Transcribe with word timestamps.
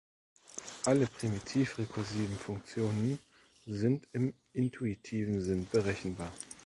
Alle 0.87 1.05
primitiv-rekursiven 1.05 2.35
Funktionen 2.39 3.19
sind 3.67 4.07
im 4.13 4.33
intuitiven 4.51 5.41
Sinn 5.43 5.67
berechenbar. 5.71 6.31